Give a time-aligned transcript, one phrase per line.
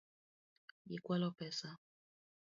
[0.89, 1.69] Gikwalo pesa